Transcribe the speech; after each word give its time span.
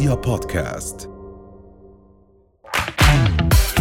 رؤيا 0.00 0.14
بودكاست. 0.14 1.10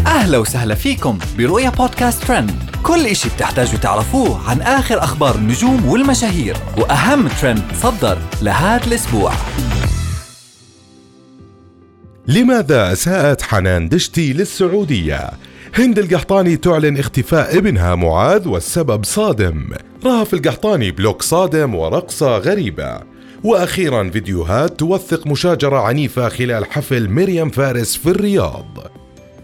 أهلا 0.08 0.38
وسهلا 0.38 0.76
فيكم 0.76 1.20
برؤيا 1.38 1.70
بودكاست 1.70 2.24
ترند. 2.24 2.52
كل 2.84 3.06
إشي 3.06 3.30
بتحتاجوا 3.30 3.80
تعرفوه 3.80 4.50
عن 4.50 4.62
آخر 4.62 5.04
أخبار 5.04 5.36
النجوم 5.36 5.86
والمشاهير 5.86 6.58
وأهم 6.78 7.28
ترند 7.28 7.64
صدر 7.74 8.18
لهذا 8.42 8.88
الأسبوع. 8.88 9.34
لماذا 12.28 12.92
أساءت 12.92 13.42
حنان 13.42 13.90
دشتي 13.90 14.34
للسعودية؟ 14.34 15.30
هند 15.76 16.00
القحطاني 16.00 16.58
تعلن 16.58 16.98
اختفاء 16.98 17.58
ابنها 17.58 17.96
معاذ 17.96 18.48
والسبب 18.48 19.06
صادم. 19.06 19.70
رهف 20.06 20.34
القحطاني 20.34 20.92
block 20.92 21.22
صادم 21.22 21.76
ورقصة 21.76 22.38
غريبة. 22.38 23.19
وأخيرا 23.44 24.10
فيديوهات 24.10 24.80
توثق 24.80 25.28
مشاجرة 25.28 25.78
عنيفة 25.78 26.30
خلال 26.30 26.66
حفل 26.66 27.10
مريم 27.10 27.50
فارس 27.50 27.96
في 27.96 28.10
الرياض. 28.10 28.66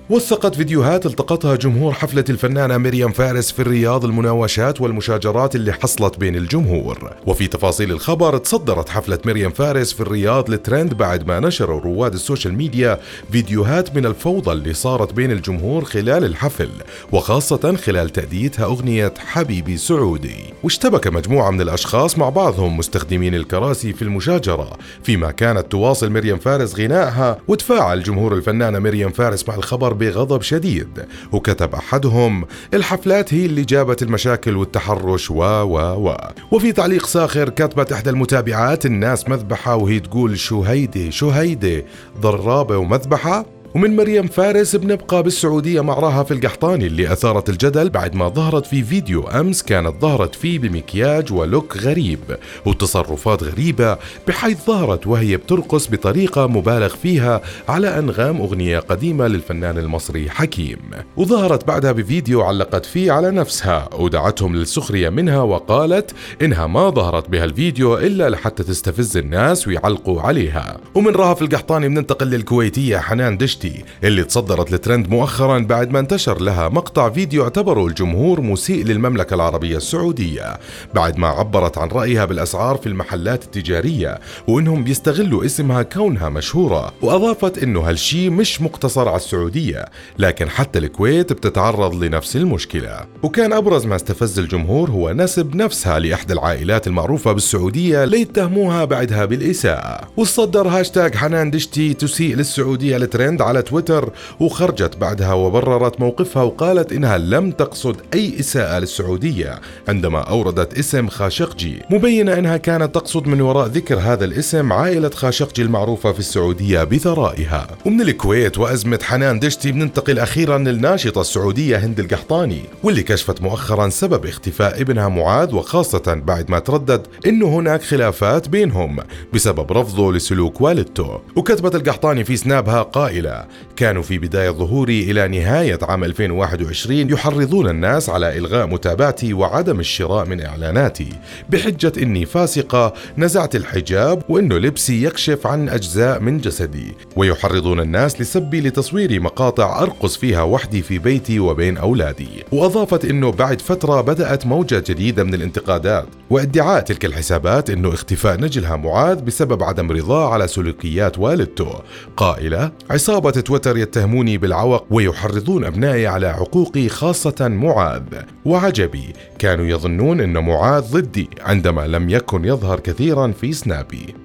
وثقت 0.10 0.56
فيديوهات 0.56 1.06
التقطها 1.06 1.56
جمهور 1.56 1.94
حفلة 1.94 2.24
الفنانة 2.30 2.78
مريم 2.78 3.12
فارس 3.12 3.52
في 3.52 3.62
الرياض 3.62 4.06
المناوشات 4.06 4.82
والمشاجرات 4.82 5.56
اللي 5.56 5.74
حصلت 5.74 6.18
بين 6.18 6.36
الجمهور. 6.36 7.14
وفي 7.28 7.48
تفاصيل 7.48 7.92
الخبر 7.92 8.38
تصدرت 8.38 8.90
حفلة 8.90 9.20
مريم 9.26 9.52
فارس 9.52 9.94
في 9.94 10.02
الرياض 10.02 10.50
للترند 10.50 10.94
بعد 10.94 11.28
ما 11.28 11.40
نشروا 11.40 11.80
رواد 11.80 12.14
السوشيال 12.14 12.54
ميديا 12.54 13.00
فيديوهات 13.32 13.96
من 13.96 14.06
الفوضى 14.06 14.52
اللي 14.52 14.74
صارت 14.74 15.14
بين 15.14 15.32
الجمهور 15.32 15.86
خلال 15.86 16.24
الحفل 16.26 16.70
وخاصة 17.12 17.76
خلال 17.76 18.10
تأديتها 18.10 18.66
أغنية 18.66 19.14
حبيبي 19.18 19.78
سعودي. 19.78 20.54
واشتبك 20.64 21.08
مجموعة 21.08 21.52
من 21.52 21.62
الأشخاص 21.62 22.18
مع 22.18 22.30
بعضهم 22.30 22.78
مستخدمين 22.78 23.36
الكراسي 23.36 23.94
في 23.94 24.02
المشاجرة. 24.02 24.78
فيما 25.04 25.32
كانت 25.32 25.72
تواصل 25.72 26.12
مريم 26.12 26.38
فارس 26.38 26.76
غنائها 26.76 27.38
وتفاعل 27.48 28.04
جمهور 28.04 28.34
الفنانة 28.34 28.80
مريم 28.80 29.12
فارس 29.12 29.48
مع 29.48 29.56
الخبر 29.56 29.95
بغضب 29.96 30.42
شديد. 30.42 31.06
وكتب 31.32 31.76
أحدهم 31.76 32.46
الحفلات 32.74 33.34
هي 33.34 33.46
اللي 33.46 33.62
جابت 33.64 34.04
المشاكل 34.04 34.58
والتحرش 34.58 35.32
و 35.32 35.44
و 35.44 35.78
و. 35.78 36.18
وفي 36.52 36.72
تعليق 36.72 37.06
ساخر 37.06 37.50
كتبت 37.50 37.92
إحدى 37.92 38.10
المتابعات 38.10 38.86
الناس 38.86 39.30
مذبحة. 39.30 39.76
وهي 39.76 40.00
تقول 40.00 40.40
شو 40.40 40.64
هيدي 40.64 41.12
شو 41.12 41.30
هيدي 41.30 41.86
ضرابة 42.22 42.78
ومذبحة. 42.78 43.55
ومن 43.76 43.96
مريم 43.96 44.28
فارس 44.28 44.76
بنبقى 44.76 45.24
بالسعودية 45.24 45.82
مع 45.82 45.94
رهف 45.94 46.32
القحطاني 46.32 46.88
اللي 46.88 47.12
أثارت 47.14 47.50
الجدل 47.50 47.90
بعد 47.90 48.16
ما 48.16 48.30
ظهرت 48.30 48.66
في 48.66 48.84
فيديو 48.84 49.28
أمس 49.28 49.64
كانت 49.64 50.02
ظهرت 50.02 50.36
فيه 50.36 50.60
بمكياج 50.60 51.34
ولوك 51.34 51.78
غريب 51.78 52.20
وتصرفات 52.66 53.44
غريبة 53.44 53.98
بحيث 54.28 54.58
ظهرت 54.68 55.08
وهي 55.08 55.38
بترقص 55.38 55.88
بطريقة 55.88 56.48
مبالغ 56.48 56.88
فيها 56.88 57.42
على 57.70 58.00
أنغام 58.00 58.42
أغنية 58.42 58.80
قديمة 58.80 59.28
للفنان 59.28 59.78
المصري 59.78 60.30
حكيم. 60.30 60.80
وظهرت 61.18 61.68
بعدها 61.68 61.92
بفيديو 61.92 62.42
علقت 62.42 62.86
فيه 62.86 63.12
على 63.12 63.32
نفسها 63.32 63.90
ودعتهم 63.96 64.56
للسخرية 64.56 65.10
منها 65.10 65.42
وقالت 65.42 66.12
إنها 66.42 66.68
ما 66.68 66.90
ظهرت 66.90 67.30
بهالفيديو 67.30 67.98
إلا 67.98 68.30
لحتى 68.30 68.64
تستفز 68.64 69.18
الناس 69.18 69.68
ويعلقوا 69.68 70.22
عليها. 70.22 70.78
ومن 70.96 71.12
رهف 71.12 71.42
القحطاني 71.42 71.88
بننتقل 71.88 72.28
للكويتية 72.28 72.98
حنان 72.98 73.38
دشتي. 73.38 73.65
سيتي 73.66 73.84
اللي 74.04 74.24
تصدرت 74.24 74.74
الترند 74.74 75.10
مؤخرا 75.10 75.60
بعد 75.60 75.92
ما 75.92 76.00
انتشر 76.00 76.42
لها 76.42 76.70
مقطع 76.70 77.10
فيديو 77.10 77.44
اعتبره 77.44 77.88
الجمهور 77.88 78.42
مسيء 78.42 78.86
للمملكة 78.86 79.34
العربية 79.34 79.78
السعودية. 79.78 80.58
بعد 80.94 81.18
ما 81.18 81.28
عبرت 81.28 81.78
عن 81.78 81.88
رأيها 81.88 82.26
بالأسعار 82.26 82.78
في 82.78 82.88
المحلات 82.88 83.44
التجارية 83.44 84.20
وإنهم 84.48 84.84
بيستغلوا 84.84 85.46
اسمها 85.46 85.84
كونها 85.84 86.30
مشهورة 86.30 86.94
وأضافت 87.02 87.64
إنه 87.64 87.80
هالشي 87.80 88.30
مش 88.30 88.62
مقتصر 88.62 89.08
على 89.08 89.18
السعودية 89.18 89.86
لكن 90.20 90.50
حتى 90.50 90.80
الكويت 90.80 91.34
بتتعرض 91.34 92.04
لنفس 92.04 92.36
المشكلة. 92.36 93.00
وكان 93.24 93.54
أبرز 93.54 93.86
ما 93.86 93.96
استفز 93.96 94.40
الجمهور 94.40 94.90
هو 94.92 95.14
نسب 95.14 95.56
نفسها 95.56 96.00
لإحدى 96.00 96.34
العائلات 96.34 96.88
المعروفة 96.88 97.32
بالسعودية 97.32 98.06
ليتهموها 98.06 98.86
بعدها 98.86 99.26
بالإساءة. 99.26 100.08
وصدر 100.18 100.68
هاشتاج 100.68 101.16
حنان 101.16 101.52
دشتي 101.52 101.94
تسيء 101.94 102.36
للسعودية 102.36 102.98
الترند 102.98 103.42
على 103.42 103.55
تويتر 103.62 104.10
وخرجت 104.40 104.98
بعدها 104.98 105.34
وبررت 105.34 106.00
موقفها 106.00 106.44
وقالت 106.44 106.92
إنها 106.94 107.18
لم 107.18 107.52
تقصد 107.52 107.96
أي 108.14 108.40
إساءة 108.40 108.80
للسعودية 108.80 109.62
عندما 109.88 110.20
أوردت 110.20 110.78
اسم 110.78 111.08
خاشقجي. 111.08 111.82
مبينة 111.90 112.34
إنها 112.34 112.58
كانت 112.58 112.96
تقصد 112.96 113.28
من 113.28 113.42
وراء 113.42 113.68
ذكر 113.68 114.00
هذا 114.00 114.26
الاسم 114.26 114.74
عائلة 114.74 115.10
خاشقجي 115.10 115.62
المعروفة 115.62 116.12
في 116.12 116.20
السعودية 116.20 116.84
بثرائها. 116.84 117.68
ومن 117.86 118.02
الكويت 118.02 118.58
وأزمة 118.58 119.00
حنان 119.04 119.40
دشتي 119.40 119.72
بننتقل 119.72 120.20
أخيرا 120.20 120.58
للناشطة 120.58 121.22
السعودية 121.22 121.78
هند 121.78 122.00
القحطاني 122.00 122.62
واللي 122.84 123.04
كشفت 123.04 123.42
مؤخرا 123.42 123.90
سبب 123.90 124.26
اختفاء 124.26 124.82
ابنها 124.82 125.08
معاذ 125.08 125.56
وخاصة 125.56 126.22
بعد 126.26 126.52
ما 126.52 126.60
تردد 126.60 127.08
انه 127.26 127.48
هناك 127.48 127.82
خلافات 127.82 128.50
بينهم 128.50 128.98
بسبب 129.34 129.72
رفضه 129.72 130.14
لسلوك 130.14 130.62
والدته. 130.62 131.20
وكتبت 131.36 131.76
القحطاني 131.76 132.24
في 132.24 132.38
سنابها 132.38 132.82
قائلة 132.82 133.45
كانوا 133.76 134.02
في 134.02 134.18
بداية 134.18 134.50
ظهوري 134.50 135.12
إلى 135.12 135.28
نهاية 135.28 135.80
عام 135.82 136.04
2021 136.04 137.10
يحرضون 137.10 137.70
الناس 137.70 138.10
على 138.10 138.38
إلغاء 138.38 138.68
متابعتي 138.68 139.34
وعدم 139.34 139.80
الشراء 139.80 140.26
من 140.26 140.42
إعلاناتي. 140.42 141.10
بحجة 141.50 141.94
إني 141.98 142.26
فاسقة 142.26 142.94
نزعت 143.18 143.56
الحجاب 143.56 144.24
وإنه 144.30 144.58
لبسي 144.58 145.04
يكشف 145.04 145.48
عن 145.48 145.70
أجزاء 145.70 146.20
من 146.20 146.38
جسدي. 146.38 146.94
ويحرضون 147.16 147.80
الناس 147.80 148.22
لسبي 148.22 148.62
لتصوير 148.62 149.22
مقاطع 149.22 149.82
أرقص 149.84 150.18
فيها 150.18 150.42
وحدي 150.42 150.82
في 150.82 151.00
بيتي 151.00 151.40
وبين 151.40 151.78
أولادي. 151.78 152.44
وأضافت 152.52 153.06
إنه 153.06 153.32
بعد 153.32 153.62
فترة 153.62 154.02
بدأت 154.02 154.46
موجة 154.46 154.84
جديدة 154.88 155.24
من 155.24 155.34
الانتقادات. 155.34 156.06
وادعاء 156.30 156.82
تلك 156.82 157.06
الحسابات 157.06 157.70
إنه 157.70 157.94
اختفاء 157.94 158.42
نجلها 158.42 158.76
معاذ 158.76 159.22
بسبب 159.22 159.64
عدم 159.64 159.92
رضاه 159.92 160.34
على 160.34 160.48
سلوكيات 160.48 161.20
والدته. 161.20 161.82
قائلة 162.18 162.72
عصابة 162.90 163.34
تويتر 163.40 163.78
يتهموني 163.78 164.38
بالعوق 164.38 164.86
ويحرضون 164.90 165.66
أبنائي 165.66 166.08
على 166.08 166.28
عقوقي 166.28 166.90
خاصة 166.90 167.48
معاذ. 167.48 168.04
وعجبي 168.46 169.14
كانوا 169.40 169.66
يظنون 169.66 170.22
أن 170.22 170.38
معاذ 170.38 170.92
ضدي 170.92 171.30
عندما 171.42 171.88
لم 171.88 172.10
يكن 172.10 172.46
يظهر 172.46 172.80
كثيرا 172.80 173.32
في 173.32 173.54
سنابي. 173.54 174.16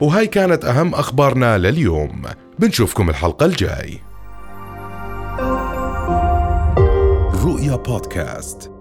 وهاي 0.00 0.26
كانت 0.26 0.64
أهم 0.64 0.94
أخبارنا 0.94 1.58
لليوم. 1.58 2.22
بنشوفكم 2.58 3.10
الحلقة 3.10 3.46
الجاي. 3.46 4.00
رؤيا 7.44 7.76
بودكاست. 7.76 8.73